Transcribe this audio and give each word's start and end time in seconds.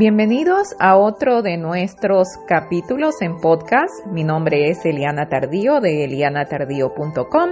Bienvenidos 0.00 0.74
a 0.78 0.96
otro 0.96 1.42
de 1.42 1.58
nuestros 1.58 2.26
capítulos 2.48 3.20
en 3.20 3.36
podcast. 3.36 4.06
Mi 4.06 4.24
nombre 4.24 4.70
es 4.70 4.82
Eliana 4.86 5.28
Tardío 5.28 5.78
de 5.80 6.04
elianatardío.com. 6.04 7.50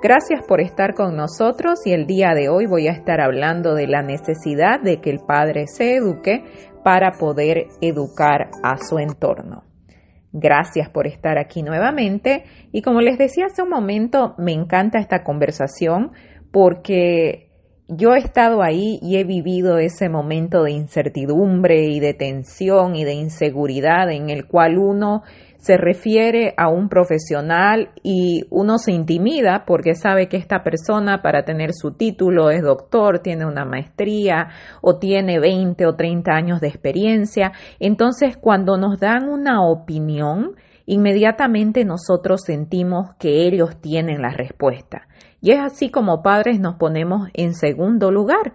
Gracias 0.00 0.44
por 0.46 0.60
estar 0.60 0.94
con 0.94 1.16
nosotros 1.16 1.84
y 1.86 1.90
el 1.90 2.06
día 2.06 2.34
de 2.36 2.50
hoy 2.50 2.66
voy 2.66 2.86
a 2.86 2.92
estar 2.92 3.20
hablando 3.20 3.74
de 3.74 3.88
la 3.88 4.02
necesidad 4.02 4.80
de 4.80 5.00
que 5.00 5.10
el 5.10 5.18
padre 5.26 5.66
se 5.66 5.96
eduque 5.96 6.44
para 6.84 7.18
poder 7.18 7.66
educar 7.80 8.48
a 8.62 8.76
su 8.76 9.00
entorno. 9.00 9.64
Gracias 10.32 10.88
por 10.90 11.08
estar 11.08 11.36
aquí 11.36 11.64
nuevamente 11.64 12.44
y 12.70 12.82
como 12.82 13.00
les 13.00 13.18
decía 13.18 13.46
hace 13.46 13.62
un 13.62 13.70
momento, 13.70 14.36
me 14.38 14.52
encanta 14.52 15.00
esta 15.00 15.24
conversación 15.24 16.12
porque 16.52 17.47
yo 17.88 18.10
he 18.14 18.18
estado 18.18 18.62
ahí 18.62 18.98
y 19.00 19.16
he 19.16 19.24
vivido 19.24 19.78
ese 19.78 20.10
momento 20.10 20.62
de 20.62 20.72
incertidumbre 20.72 21.86
y 21.86 22.00
de 22.00 22.12
tensión 22.12 22.94
y 22.94 23.04
de 23.04 23.14
inseguridad 23.14 24.10
en 24.10 24.28
el 24.28 24.46
cual 24.46 24.76
uno 24.76 25.22
se 25.56 25.78
refiere 25.78 26.52
a 26.58 26.68
un 26.68 26.90
profesional 26.90 27.90
y 28.02 28.44
uno 28.50 28.76
se 28.76 28.92
intimida 28.92 29.64
porque 29.66 29.94
sabe 29.94 30.28
que 30.28 30.36
esta 30.36 30.62
persona 30.62 31.22
para 31.22 31.44
tener 31.44 31.72
su 31.72 31.92
título 31.92 32.50
es 32.50 32.62
doctor, 32.62 33.20
tiene 33.20 33.46
una 33.46 33.64
maestría 33.64 34.48
o 34.82 34.98
tiene 34.98 35.40
20 35.40 35.86
o 35.86 35.96
30 35.96 36.30
años 36.30 36.60
de 36.60 36.68
experiencia. 36.68 37.52
Entonces, 37.80 38.36
cuando 38.36 38.76
nos 38.76 39.00
dan 39.00 39.28
una 39.28 39.66
opinión, 39.66 40.56
inmediatamente 40.88 41.84
nosotros 41.84 42.40
sentimos 42.46 43.10
que 43.18 43.46
ellos 43.46 43.78
tienen 43.78 44.22
la 44.22 44.30
respuesta. 44.30 45.06
Y 45.42 45.52
es 45.52 45.60
así 45.60 45.90
como 45.90 46.22
padres 46.22 46.60
nos 46.60 46.76
ponemos 46.76 47.28
en 47.34 47.52
segundo 47.54 48.10
lugar. 48.10 48.54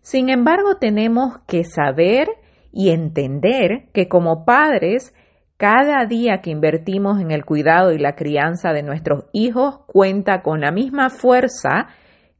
Sin 0.00 0.30
embargo, 0.30 0.76
tenemos 0.80 1.38
que 1.46 1.62
saber 1.64 2.28
y 2.72 2.88
entender 2.88 3.90
que 3.92 4.08
como 4.08 4.46
padres, 4.46 5.14
cada 5.58 6.06
día 6.06 6.40
que 6.40 6.50
invertimos 6.50 7.20
en 7.20 7.30
el 7.30 7.44
cuidado 7.44 7.92
y 7.92 7.98
la 7.98 8.16
crianza 8.16 8.72
de 8.72 8.82
nuestros 8.82 9.26
hijos 9.34 9.80
cuenta 9.86 10.40
con 10.40 10.62
la 10.62 10.72
misma 10.72 11.10
fuerza 11.10 11.88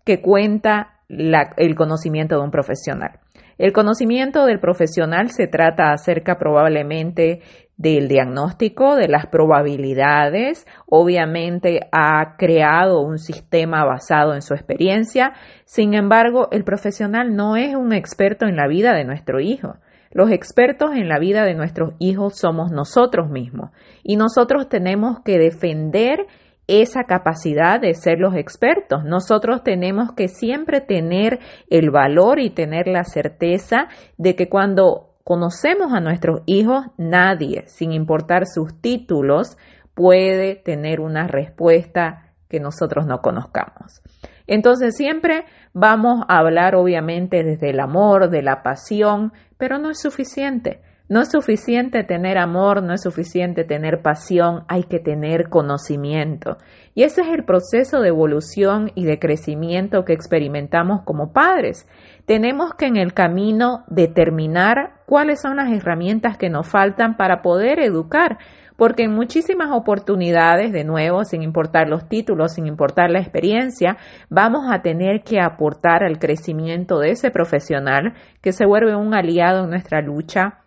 que 0.07 0.23
cuenta 0.23 1.01
el 1.09 1.75
conocimiento 1.77 2.37
de 2.37 2.45
un 2.45 2.51
profesional. 2.51 3.21
El 3.59 3.73
conocimiento 3.73 4.47
del 4.47 4.59
profesional 4.59 5.31
se 5.31 5.47
trata 5.47 5.93
acerca 5.93 6.39
probablemente 6.39 7.41
del 7.77 8.09
diagnóstico, 8.09 8.95
de 8.95 9.09
las 9.09 9.27
probabilidades, 9.27 10.67
obviamente 10.87 11.81
ha 11.93 12.37
creado 12.37 13.01
un 13.01 13.19
sistema 13.19 13.85
basado 13.85 14.35
en 14.35 14.43
su 14.43 14.55
experiencia, 14.55 15.33
sin 15.65 15.95
embargo, 15.95 16.49
el 16.53 16.65
profesional 16.65 17.35
no 17.35 17.57
es 17.57 17.75
un 17.75 17.93
experto 17.93 18.47
en 18.47 18.57
la 18.57 18.69
vida 18.69 18.95
de 18.95 19.05
nuestro 19.05 19.41
hijo. 19.41 19.75
Los 20.13 20.31
expertos 20.31 20.93
en 20.95 21.09
la 21.09 21.19
vida 21.19 21.43
de 21.45 21.55
nuestros 21.55 21.95
hijos 21.99 22.39
somos 22.39 22.71
nosotros 22.71 23.29
mismos 23.29 23.71
y 24.05 24.17
nosotros 24.17 24.69
tenemos 24.69 25.19
que 25.25 25.39
defender 25.39 26.27
esa 26.69 27.05
capacidad 27.05 27.81
de 27.81 27.95
ser 27.95 28.21
los 28.21 28.37
expertos. 28.37 29.05
Nosotros 29.05 29.65
tenemos 29.65 30.13
que 30.13 30.29
siempre 30.29 30.81
tener 30.81 31.41
el 31.69 31.91
valor 31.91 32.39
y 32.39 32.51
tener 32.51 32.87
la 32.87 33.03
certeza 33.03 33.89
de 34.17 34.37
que 34.37 34.49
cuando 34.49 35.14
conocemos 35.25 35.93
a 35.93 36.01
nuestros 36.01 36.43
hijos, 36.47 36.87
nadie, 36.99 37.65
sin 37.67 37.93
importar 37.93 38.47
sus 38.47 38.81
títulos, 38.81 39.57
puede 39.95 40.57
tener 40.57 41.01
una 41.01 41.27
respuesta 41.27 42.35
que 42.49 42.61
nosotros 42.61 43.07
no 43.07 43.21
conozcamos. 43.21 44.03
Entonces 44.47 44.97
siempre 44.97 45.47
vamos 45.73 46.23
a 46.29 46.39
hablar 46.39 46.75
obviamente 46.75 47.43
desde 47.43 47.71
el 47.71 47.81
amor, 47.81 48.31
de 48.31 48.43
la 48.43 48.63
pasión, 48.63 49.33
pero 49.57 49.79
no 49.79 49.91
es 49.91 50.01
suficiente. 50.01 50.83
No 51.07 51.21
es 51.21 51.31
suficiente 51.31 52.03
tener 52.03 52.39
amor, 52.39 52.83
no 52.83 52.95
es 52.95 53.03
suficiente 53.03 53.65
tener 53.65 54.01
pasión, 54.01 54.65
hay 54.69 54.85
que 54.85 55.01
tener 55.01 55.51
conocimiento. 55.51 56.57
Y 56.95 57.03
ese 57.03 57.21
es 57.21 57.29
el 57.29 57.45
proceso 57.45 58.01
de 58.01 58.09
evolución 58.09 58.91
y 58.95 59.05
de 59.05 59.19
crecimiento 59.19 60.07
que 60.07 60.15
experimentamos 60.15 61.03
como 61.05 61.35
padres. 61.35 61.87
Tenemos 62.27 62.75
que 62.75 62.87
en 62.87 62.97
el 62.97 63.13
camino 63.13 63.85
determinar 63.87 64.95
cuáles 65.05 65.43
son 65.43 65.57
las 65.57 65.71
herramientas 65.71 66.39
que 66.39 66.49
nos 66.49 66.67
faltan 66.67 67.17
para 67.17 67.43
poder 67.43 67.81
educar, 67.81 68.39
porque 68.77 69.05
en 69.05 69.13
muchísimas 69.13 69.71
oportunidades, 69.71 70.73
de 70.73 70.85
nuevo, 70.85 71.25
sin 71.25 71.43
importar 71.43 71.89
los 71.89 72.09
títulos, 72.09 72.55
sin 72.55 72.67
importar 72.67 73.11
la 73.11 73.21
experiencia, 73.21 73.99
vamos 74.31 74.67
a 74.73 74.81
tener 74.81 75.23
que 75.23 75.39
aportar 75.41 76.03
al 76.03 76.19
crecimiento 76.19 76.99
de 76.99 77.11
ese 77.11 77.31
profesional 77.31 78.15
que 78.41 78.53
se 78.53 78.65
vuelve 78.65 78.97
un 78.97 79.15
aliado 79.15 79.65
en 79.65 79.71
nuestra 79.71 80.01
lucha 80.01 80.61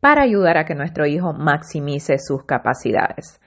para 0.00 0.24
ayudar 0.24 0.58
a 0.58 0.64
que 0.64 0.74
nuestro 0.74 1.06
hijo 1.06 1.32
maximice 1.32 2.18
sus 2.18 2.44
capacidades. 2.44 3.40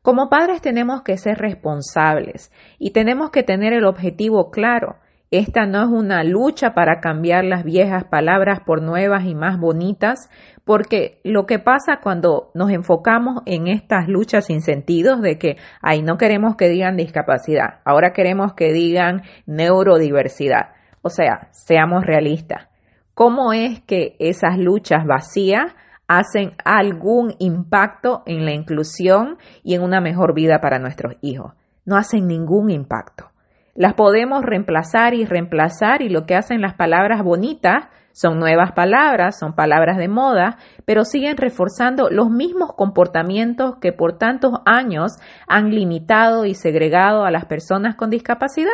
Como 0.00 0.30
padres 0.30 0.62
tenemos 0.62 1.02
que 1.02 1.18
ser 1.18 1.36
responsables 1.36 2.50
y 2.78 2.92
tenemos 2.92 3.30
que 3.30 3.42
tener 3.42 3.74
el 3.74 3.84
objetivo 3.84 4.50
claro. 4.50 4.96
Esta 5.30 5.66
no 5.66 5.82
es 5.82 5.88
una 5.88 6.24
lucha 6.24 6.72
para 6.72 7.00
cambiar 7.00 7.44
las 7.44 7.62
viejas 7.62 8.04
palabras 8.04 8.60
por 8.64 8.80
nuevas 8.80 9.24
y 9.24 9.34
más 9.34 9.58
bonitas, 9.58 10.30
porque 10.64 11.20
lo 11.22 11.44
que 11.44 11.58
pasa 11.58 12.00
cuando 12.02 12.50
nos 12.54 12.70
enfocamos 12.70 13.42
en 13.44 13.68
estas 13.68 14.08
luchas 14.08 14.46
sin 14.46 14.62
sentidos 14.62 15.20
de 15.20 15.38
que, 15.38 15.56
ay, 15.82 16.02
no 16.02 16.16
queremos 16.16 16.56
que 16.56 16.68
digan 16.68 16.96
discapacidad, 16.96 17.80
ahora 17.84 18.12
queremos 18.12 18.54
que 18.54 18.72
digan 18.72 19.22
neurodiversidad. 19.46 20.70
O 21.02 21.10
sea, 21.10 21.48
seamos 21.52 22.04
realistas. 22.04 22.68
¿Cómo 23.14 23.52
es 23.52 23.80
que 23.80 24.16
esas 24.18 24.58
luchas 24.58 25.04
vacías 25.06 25.74
hacen 26.08 26.54
algún 26.64 27.34
impacto 27.38 28.22
en 28.24 28.46
la 28.46 28.52
inclusión 28.52 29.36
y 29.62 29.74
en 29.74 29.82
una 29.82 30.00
mejor 30.00 30.34
vida 30.34 30.58
para 30.60 30.78
nuestros 30.78 31.16
hijos. 31.20 31.52
No 31.84 31.96
hacen 31.96 32.26
ningún 32.26 32.70
impacto. 32.70 33.30
Las 33.78 33.94
podemos 33.94 34.42
reemplazar 34.42 35.14
y 35.14 35.24
reemplazar 35.24 36.02
y 36.02 36.08
lo 36.08 36.26
que 36.26 36.34
hacen 36.34 36.60
las 36.60 36.74
palabras 36.74 37.22
bonitas 37.22 37.84
son 38.10 38.40
nuevas 38.40 38.72
palabras, 38.72 39.38
son 39.38 39.54
palabras 39.54 39.98
de 39.98 40.08
moda, 40.08 40.58
pero 40.84 41.04
siguen 41.04 41.36
reforzando 41.36 42.10
los 42.10 42.28
mismos 42.28 42.72
comportamientos 42.76 43.76
que 43.80 43.92
por 43.92 44.18
tantos 44.18 44.50
años 44.66 45.12
han 45.46 45.70
limitado 45.70 46.44
y 46.44 46.56
segregado 46.56 47.22
a 47.22 47.30
las 47.30 47.44
personas 47.44 47.94
con 47.94 48.10
discapacidad. 48.10 48.72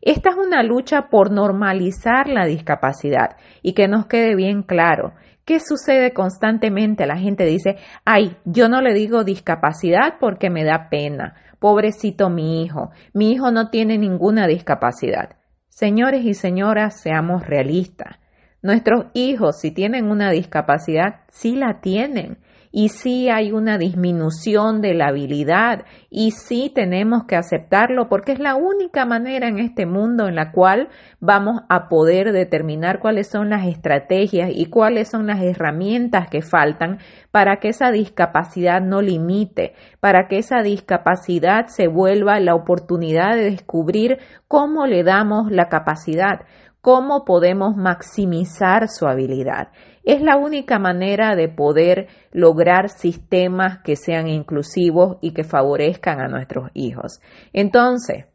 Esta 0.00 0.30
es 0.30 0.36
una 0.36 0.64
lucha 0.64 1.02
por 1.08 1.30
normalizar 1.30 2.26
la 2.26 2.44
discapacidad 2.44 3.36
y 3.62 3.74
que 3.74 3.86
nos 3.86 4.06
quede 4.06 4.34
bien 4.34 4.64
claro. 4.64 5.12
¿Qué 5.44 5.60
sucede 5.60 6.12
constantemente? 6.12 7.06
La 7.06 7.16
gente 7.16 7.44
dice, 7.44 7.76
ay, 8.04 8.36
yo 8.44 8.68
no 8.68 8.80
le 8.80 8.92
digo 8.92 9.22
discapacidad 9.22 10.14
porque 10.18 10.50
me 10.50 10.64
da 10.64 10.88
pena. 10.90 11.36
Pobrecito 11.62 12.28
mi 12.28 12.64
hijo. 12.64 12.90
Mi 13.14 13.30
hijo 13.30 13.52
no 13.52 13.70
tiene 13.70 13.96
ninguna 13.96 14.48
discapacidad. 14.48 15.36
Señores 15.68 16.24
y 16.24 16.34
señoras, 16.34 17.00
seamos 17.00 17.46
realistas. 17.46 18.18
Nuestros 18.62 19.06
hijos, 19.14 19.60
si 19.60 19.70
tienen 19.70 20.10
una 20.10 20.32
discapacidad, 20.32 21.20
sí 21.28 21.54
la 21.54 21.80
tienen 21.80 22.38
y 22.72 22.88
sí 22.88 23.28
hay 23.28 23.52
una 23.52 23.78
disminución 23.78 24.80
de 24.80 24.94
la 24.94 25.08
habilidad 25.08 25.84
y 26.10 26.32
sí 26.32 26.72
tenemos 26.74 27.24
que 27.24 27.36
aceptarlo 27.36 28.08
porque 28.08 28.32
es 28.32 28.40
la 28.40 28.56
única 28.56 29.04
manera 29.04 29.46
en 29.46 29.58
este 29.58 29.86
mundo 29.86 30.26
en 30.26 30.34
la 30.34 30.50
cual 30.50 30.88
vamos 31.20 31.60
a 31.68 31.88
poder 31.88 32.32
determinar 32.32 32.98
cuáles 32.98 33.28
son 33.28 33.50
las 33.50 33.66
estrategias 33.66 34.50
y 34.52 34.66
cuáles 34.66 35.10
son 35.10 35.26
las 35.26 35.42
herramientas 35.42 36.28
que 36.30 36.40
faltan 36.40 36.98
para 37.30 37.58
que 37.60 37.68
esa 37.68 37.90
discapacidad 37.90 38.80
no 38.80 39.02
limite, 39.02 39.74
para 40.00 40.26
que 40.26 40.38
esa 40.38 40.62
discapacidad 40.62 41.66
se 41.66 41.88
vuelva 41.88 42.40
la 42.40 42.54
oportunidad 42.54 43.36
de 43.36 43.50
descubrir 43.50 44.18
cómo 44.48 44.86
le 44.86 45.04
damos 45.04 45.50
la 45.50 45.68
capacidad, 45.68 46.40
cómo 46.82 47.24
podemos 47.24 47.76
maximizar 47.76 48.88
su 48.88 49.06
habilidad. 49.06 49.68
Es 50.04 50.20
la 50.20 50.36
única 50.36 50.80
manera 50.80 51.36
de 51.36 51.48
poder 51.48 52.08
lograr 52.32 52.88
sistemas 52.90 53.78
que 53.84 53.94
sean 53.94 54.26
inclusivos 54.26 55.16
y 55.22 55.32
que 55.32 55.44
favorezcan 55.44 56.20
a 56.20 56.26
nuestros 56.26 56.70
hijos. 56.74 57.20
Entonces, 57.52 58.26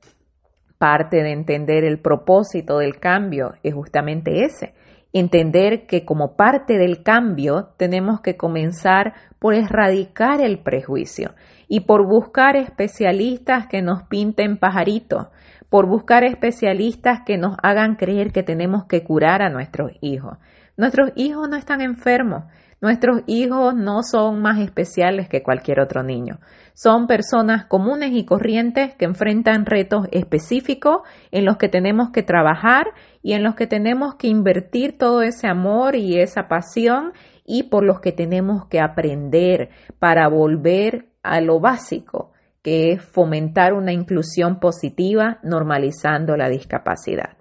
parte 0.77 1.17
de 1.17 1.33
entender 1.33 1.83
el 1.83 1.99
propósito 1.99 2.77
del 2.77 2.99
cambio 2.99 3.55
es 3.63 3.73
justamente 3.73 4.45
ese, 4.45 4.73
entender 5.11 5.85
que 5.85 6.05
como 6.05 6.37
parte 6.37 6.77
del 6.77 7.03
cambio 7.03 7.73
tenemos 7.77 8.21
que 8.21 8.37
comenzar 8.37 9.13
por 9.39 9.55
erradicar 9.55 10.41
el 10.41 10.59
prejuicio 10.59 11.33
y 11.67 11.81
por 11.81 12.07
buscar 12.07 12.55
especialistas 12.55 13.67
que 13.67 13.81
nos 13.81 14.03
pinten 14.03 14.57
pajaritos, 14.57 15.27
por 15.69 15.87
buscar 15.87 16.23
especialistas 16.23 17.21
que 17.25 17.37
nos 17.37 17.57
hagan 17.61 17.95
creer 17.95 18.31
que 18.31 18.43
tenemos 18.43 18.85
que 18.85 19.03
curar 19.03 19.41
a 19.41 19.49
nuestros 19.49 19.91
hijos. 20.01 20.37
Nuestros 20.77 21.11
hijos 21.15 21.49
no 21.49 21.55
están 21.55 21.81
enfermos. 21.81 22.45
Nuestros 22.79 23.23
hijos 23.25 23.73
no 23.73 24.03
son 24.03 24.39
más 24.43 24.59
especiales 24.59 25.27
que 25.27 25.41
cualquier 25.41 25.79
otro 25.79 26.03
niño. 26.03 26.39
Son 26.75 27.07
personas 27.07 27.65
comunes 27.65 28.11
y 28.13 28.23
corrientes 28.23 28.93
que 28.93 29.05
enfrentan 29.05 29.65
retos 29.65 30.07
específicos 30.11 31.01
en 31.31 31.43
los 31.43 31.57
que 31.57 31.69
tenemos 31.69 32.11
que 32.11 32.21
trabajar 32.21 32.91
y 33.23 33.33
en 33.33 33.41
los 33.43 33.55
que 33.55 33.65
tenemos 33.65 34.15
que 34.15 34.27
invertir 34.27 34.95
todo 34.99 35.23
ese 35.23 35.47
amor 35.47 35.95
y 35.95 36.19
esa 36.19 36.47
pasión 36.47 37.13
y 37.43 37.63
por 37.63 37.83
los 37.83 37.99
que 37.99 38.11
tenemos 38.11 38.67
que 38.67 38.79
aprender 38.79 39.69
para 39.97 40.27
volver 40.27 41.07
a 41.23 41.41
lo 41.41 41.59
básico, 41.59 42.31
que 42.67 42.91
es 42.91 43.01
fomentar 43.01 43.71
una 43.71 43.93
inclusión 43.93 44.59
positiva 44.59 45.39
normalizando 45.41 46.35
la 46.35 46.49
discapacidad. 46.49 47.37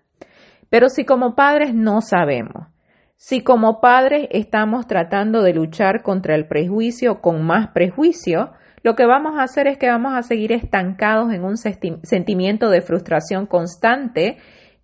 Pero 0.71 0.89
si 0.89 1.05
como 1.05 1.35
padres 1.35 1.75
no 1.75 2.01
sabemos, 2.01 2.69
si 3.17 3.43
como 3.43 3.81
padres 3.81 4.29
estamos 4.31 4.87
tratando 4.87 5.43
de 5.43 5.53
luchar 5.53 6.05
contra 6.05 6.37
el 6.37 6.47
prejuicio 6.47 7.23
con 7.23 7.43
más 7.43 7.71
prejuicio, 7.73 8.53
lo 8.85 8.95
que 8.95 9.05
vamos 9.05 9.37
a 9.37 9.43
hacer 9.43 9.67
es 9.67 9.79
que 9.79 9.89
vamos 9.89 10.13
a 10.15 10.23
seguir 10.23 10.53
estancados 10.53 11.33
en 11.33 11.43
un 11.43 11.57
sentimiento 11.57 12.71
de 12.71 12.81
frustración 12.81 13.47
constante 13.47 14.37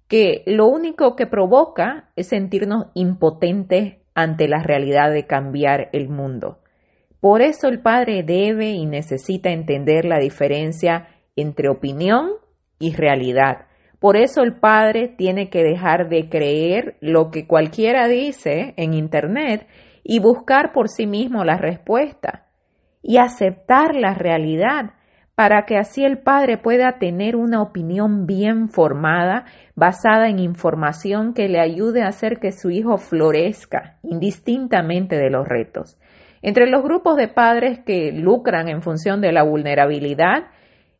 que 0.08 0.42
lo 0.46 0.66
único 0.66 1.14
que 1.14 1.28
provoca 1.28 2.10
es 2.16 2.26
sentirnos 2.26 2.86
impotentes 2.94 3.98
ante 4.16 4.48
la 4.48 4.60
realidad 4.60 5.12
de 5.12 5.24
cambiar 5.24 5.88
el 5.92 6.08
mundo. 6.08 6.61
Por 7.22 7.40
eso 7.40 7.68
el 7.68 7.78
padre 7.78 8.24
debe 8.24 8.70
y 8.70 8.84
necesita 8.84 9.50
entender 9.50 10.04
la 10.04 10.18
diferencia 10.18 11.06
entre 11.36 11.68
opinión 11.68 12.32
y 12.80 12.96
realidad. 12.96 13.66
Por 14.00 14.16
eso 14.16 14.42
el 14.42 14.58
padre 14.58 15.06
tiene 15.06 15.48
que 15.48 15.62
dejar 15.62 16.08
de 16.08 16.28
creer 16.28 16.96
lo 17.00 17.30
que 17.30 17.46
cualquiera 17.46 18.08
dice 18.08 18.74
en 18.76 18.92
Internet 18.92 19.68
y 20.02 20.18
buscar 20.18 20.72
por 20.72 20.88
sí 20.88 21.06
mismo 21.06 21.44
la 21.44 21.58
respuesta 21.58 22.48
y 23.02 23.18
aceptar 23.18 23.94
la 23.94 24.14
realidad 24.14 24.94
para 25.36 25.64
que 25.64 25.76
así 25.76 26.04
el 26.04 26.18
padre 26.18 26.58
pueda 26.58 26.98
tener 26.98 27.36
una 27.36 27.62
opinión 27.62 28.26
bien 28.26 28.68
formada, 28.68 29.44
basada 29.76 30.28
en 30.28 30.40
información 30.40 31.34
que 31.34 31.48
le 31.48 31.60
ayude 31.60 32.02
a 32.02 32.08
hacer 32.08 32.40
que 32.40 32.50
su 32.50 32.70
hijo 32.70 32.98
florezca 32.98 34.00
indistintamente 34.02 35.16
de 35.18 35.30
los 35.30 35.46
retos. 35.46 35.96
Entre 36.42 36.68
los 36.68 36.82
grupos 36.82 37.16
de 37.16 37.28
padres 37.28 37.80
que 37.86 38.12
lucran 38.12 38.68
en 38.68 38.82
función 38.82 39.20
de 39.20 39.32
la 39.32 39.44
vulnerabilidad 39.44 40.48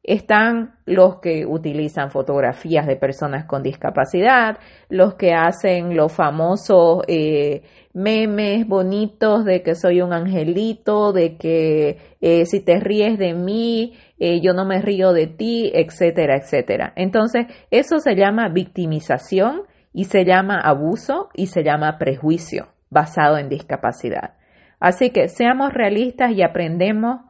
están 0.04 0.74
los 0.84 1.20
que 1.20 1.46
utilizan 1.46 2.10
fotografías 2.10 2.86
de 2.86 2.96
personas 2.96 3.44
con 3.44 3.62
discapacidad, 3.62 4.58
los 4.88 5.14
que 5.14 5.32
hacen 5.32 5.96
los 5.96 6.12
famosos 6.12 7.02
eh, 7.06 7.62
memes 7.92 8.66
bonitos 8.66 9.44
de 9.44 9.62
que 9.62 9.74
soy 9.74 10.00
un 10.00 10.12
angelito, 10.12 11.12
de 11.12 11.36
que 11.36 11.98
eh, 12.20 12.46
si 12.46 12.60
te 12.64 12.80
ríes 12.80 13.18
de 13.18 13.34
mí, 13.34 13.94
eh, 14.18 14.40
yo 14.40 14.54
no 14.54 14.64
me 14.64 14.80
río 14.80 15.12
de 15.12 15.28
ti, 15.28 15.70
etcétera, 15.72 16.36
etcétera. 16.36 16.92
Entonces, 16.96 17.46
eso 17.70 17.98
se 18.00 18.16
llama 18.16 18.48
victimización 18.48 19.62
y 19.92 20.04
se 20.04 20.24
llama 20.24 20.60
abuso 20.60 21.28
y 21.34 21.46
se 21.46 21.62
llama 21.62 21.98
prejuicio 21.98 22.68
basado 22.90 23.38
en 23.38 23.48
discapacidad. 23.48 24.34
Así 24.82 25.10
que 25.10 25.28
seamos 25.28 25.72
realistas 25.72 26.32
y 26.32 26.42
aprendemos, 26.42 27.20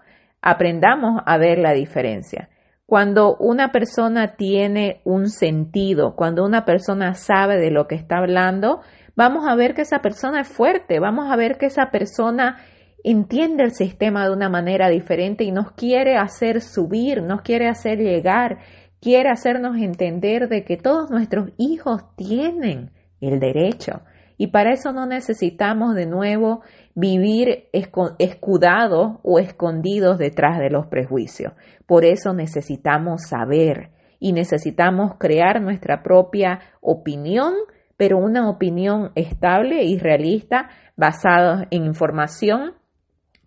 aprendamos 0.41 1.21
a 1.27 1.37
ver 1.37 1.59
la 1.59 1.75
diferencia. 1.75 2.49
Cuando 2.87 3.37
una 3.37 3.73
persona 3.73 4.37
tiene 4.37 5.03
un 5.05 5.29
sentido, 5.29 6.17
cuando 6.17 6.47
una 6.47 6.65
persona 6.65 7.13
sabe 7.13 7.59
de 7.59 7.71
lo 7.71 7.89
que 7.89 7.95
está 7.95 8.17
hablando, 8.17 8.81
vamos 9.17 9.47
a 9.47 9.55
ver 9.55 9.75
que 9.75 9.83
esa 9.83 9.99
persona 9.99 10.41
es 10.41 10.49
fuerte, 10.49 10.99
vamos 10.99 11.31
a 11.31 11.37
ver 11.37 11.59
que 11.59 11.67
esa 11.67 11.91
persona 11.91 12.57
entiende 13.05 13.65
el 13.65 13.73
sistema 13.73 14.25
de 14.25 14.33
una 14.33 14.49
manera 14.49 14.89
diferente 14.89 15.45
y 15.45 15.53
nos 15.53 15.73
quiere 15.73 16.17
hacer 16.17 16.63
subir, 16.63 17.23
nos 17.23 17.43
quiere 17.43 17.69
hacer 17.69 17.99
llegar, 17.99 18.61
quiere 18.99 19.29
hacernos 19.29 19.77
entender 19.77 20.49
de 20.49 20.65
que 20.65 20.79
todos 20.79 21.11
nuestros 21.11 21.51
hijos 21.59 22.17
tienen 22.17 22.93
el 23.21 23.41
derecho. 23.41 24.01
Y 24.37 24.49
para 24.49 24.73
eso 24.73 24.93
no 24.93 25.07
necesitamos 25.07 25.95
de 25.95 26.07
nuevo 26.07 26.63
vivir 26.95 27.69
escudados 27.73 29.19
o 29.23 29.39
escondidos 29.39 30.19
detrás 30.19 30.59
de 30.59 30.71
los 30.71 30.87
prejuicios. 30.87 31.53
Por 31.87 32.05
eso 32.05 32.33
necesitamos 32.33 33.23
saber 33.29 33.91
y 34.19 34.33
necesitamos 34.33 35.17
crear 35.19 35.61
nuestra 35.61 36.03
propia 36.03 36.61
opinión, 36.81 37.55
pero 37.97 38.19
una 38.19 38.49
opinión 38.49 39.11
estable 39.15 39.85
y 39.85 39.99
realista 39.99 40.69
basada 40.97 41.67
en 41.71 41.85
información 41.85 42.75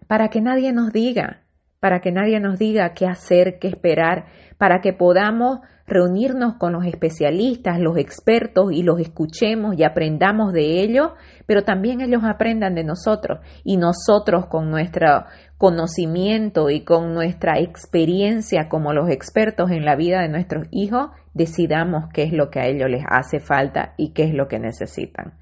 para 0.07 0.29
que 0.29 0.41
nadie 0.41 0.73
nos 0.73 0.91
diga, 0.91 1.44
para 1.79 1.99
que 1.99 2.11
nadie 2.11 2.39
nos 2.39 2.57
diga 2.57 2.93
qué 2.93 3.05
hacer, 3.05 3.59
qué 3.59 3.67
esperar, 3.67 4.25
para 4.57 4.81
que 4.81 4.93
podamos 4.93 5.59
reunirnos 5.87 6.55
con 6.55 6.73
los 6.73 6.85
especialistas, 6.85 7.79
los 7.79 7.97
expertos 7.97 8.71
y 8.71 8.81
los 8.81 8.99
escuchemos 8.99 9.77
y 9.77 9.83
aprendamos 9.83 10.51
de 10.51 10.81
ellos, 10.81 11.11
pero 11.45 11.63
también 11.63 12.01
ellos 12.01 12.23
aprendan 12.23 12.73
de 12.73 12.83
nosotros 12.83 13.39
y 13.63 13.77
nosotros 13.77 14.47
con 14.47 14.71
nuestro 14.71 15.25
conocimiento 15.57 16.69
y 16.69 16.83
con 16.83 17.13
nuestra 17.13 17.59
experiencia 17.59 18.67
como 18.67 18.93
los 18.93 19.09
expertos 19.09 19.69
en 19.69 19.85
la 19.85 19.95
vida 19.95 20.21
de 20.21 20.29
nuestros 20.29 20.67
hijos, 20.71 21.09
decidamos 21.33 22.05
qué 22.13 22.23
es 22.23 22.33
lo 22.33 22.49
que 22.49 22.59
a 22.59 22.67
ellos 22.67 22.89
les 22.89 23.03
hace 23.07 23.39
falta 23.39 23.93
y 23.97 24.13
qué 24.13 24.23
es 24.23 24.33
lo 24.33 24.47
que 24.47 24.59
necesitan. 24.59 25.33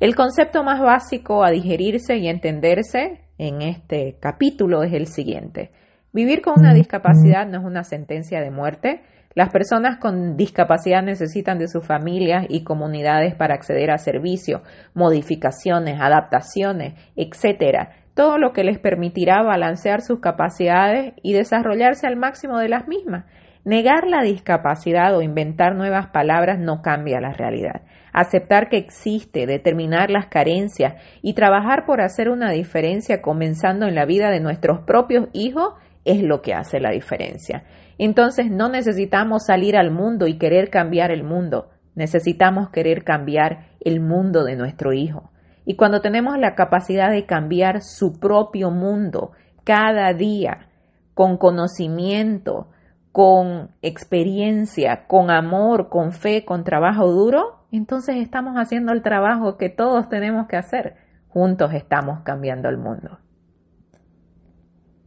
El 0.00 0.14
concepto 0.14 0.62
más 0.62 0.80
básico 0.80 1.44
a 1.44 1.50
digerirse 1.50 2.16
y 2.16 2.28
entenderse 2.28 3.27
en 3.38 3.62
este 3.62 4.16
capítulo 4.20 4.82
es 4.82 4.92
el 4.92 5.06
siguiente. 5.06 5.70
Vivir 6.12 6.42
con 6.42 6.54
una 6.58 6.74
discapacidad 6.74 7.46
no 7.46 7.58
es 7.58 7.64
una 7.64 7.84
sentencia 7.84 8.40
de 8.40 8.50
muerte, 8.50 9.02
las 9.34 9.50
personas 9.50 9.98
con 9.98 10.36
discapacidad 10.36 11.00
necesitan 11.00 11.58
de 11.58 11.68
sus 11.68 11.86
familias 11.86 12.46
y 12.48 12.64
comunidades 12.64 13.36
para 13.36 13.54
acceder 13.54 13.92
a 13.92 13.98
servicios, 13.98 14.62
modificaciones, 14.94 16.00
adaptaciones, 16.00 16.94
etc. 17.14 17.90
Todo 18.14 18.38
lo 18.38 18.52
que 18.52 18.64
les 18.64 18.80
permitirá 18.80 19.42
balancear 19.42 20.00
sus 20.00 20.18
capacidades 20.18 21.12
y 21.22 21.34
desarrollarse 21.34 22.08
al 22.08 22.16
máximo 22.16 22.58
de 22.58 22.68
las 22.68 22.88
mismas. 22.88 23.26
Negar 23.64 24.08
la 24.08 24.22
discapacidad 24.22 25.14
o 25.16 25.22
inventar 25.22 25.76
nuevas 25.76 26.08
palabras 26.08 26.58
no 26.58 26.82
cambia 26.82 27.20
la 27.20 27.32
realidad. 27.32 27.82
Aceptar 28.18 28.68
que 28.68 28.78
existe, 28.78 29.46
determinar 29.46 30.10
las 30.10 30.26
carencias 30.26 30.94
y 31.22 31.34
trabajar 31.34 31.86
por 31.86 32.00
hacer 32.00 32.30
una 32.30 32.50
diferencia 32.50 33.22
comenzando 33.22 33.86
en 33.86 33.94
la 33.94 34.06
vida 34.06 34.30
de 34.30 34.40
nuestros 34.40 34.80
propios 34.80 35.28
hijos 35.32 35.74
es 36.04 36.24
lo 36.24 36.42
que 36.42 36.52
hace 36.52 36.80
la 36.80 36.90
diferencia. 36.90 37.62
Entonces 37.96 38.50
no 38.50 38.68
necesitamos 38.70 39.46
salir 39.46 39.76
al 39.76 39.92
mundo 39.92 40.26
y 40.26 40.36
querer 40.36 40.68
cambiar 40.68 41.12
el 41.12 41.22
mundo, 41.22 41.70
necesitamos 41.94 42.70
querer 42.70 43.04
cambiar 43.04 43.68
el 43.78 44.00
mundo 44.00 44.42
de 44.42 44.56
nuestro 44.56 44.92
hijo. 44.92 45.30
Y 45.64 45.76
cuando 45.76 46.00
tenemos 46.00 46.36
la 46.38 46.56
capacidad 46.56 47.12
de 47.12 47.24
cambiar 47.24 47.82
su 47.82 48.18
propio 48.18 48.72
mundo 48.72 49.30
cada 49.62 50.12
día, 50.12 50.66
con 51.14 51.36
conocimiento, 51.36 52.66
con 53.12 53.70
experiencia, 53.80 55.06
con 55.06 55.30
amor, 55.30 55.88
con 55.88 56.10
fe, 56.10 56.44
con 56.44 56.64
trabajo 56.64 57.12
duro, 57.12 57.57
entonces 57.70 58.16
estamos 58.16 58.54
haciendo 58.56 58.92
el 58.92 59.02
trabajo 59.02 59.56
que 59.56 59.68
todos 59.68 60.08
tenemos 60.08 60.46
que 60.48 60.56
hacer. 60.56 60.96
Juntos 61.28 61.72
estamos 61.74 62.20
cambiando 62.22 62.68
el 62.68 62.78
mundo. 62.78 63.18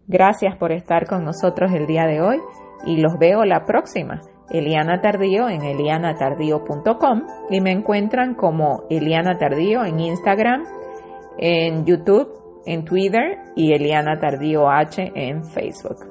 Gracias 0.07 0.55
por 0.57 0.71
estar 0.71 1.07
con 1.07 1.23
nosotros 1.23 1.71
el 1.73 1.87
día 1.87 2.05
de 2.05 2.21
hoy 2.21 2.37
y 2.85 2.97
los 2.97 3.17
veo 3.17 3.45
la 3.45 3.65
próxima. 3.65 4.21
Eliana 4.49 5.01
Tardío 5.01 5.47
en 5.47 5.63
elianatardío.com 5.63 7.21
y 7.49 7.61
me 7.61 7.71
encuentran 7.71 8.35
como 8.35 8.83
Eliana 8.89 9.37
Tardío 9.37 9.85
en 9.85 9.99
Instagram, 9.99 10.63
en 11.37 11.85
YouTube, 11.85 12.61
en 12.65 12.83
Twitter 12.83 13.39
y 13.55 13.73
Eliana 13.73 14.19
Tardío 14.19 14.69
H 14.69 15.11
en 15.15 15.45
Facebook. 15.45 16.10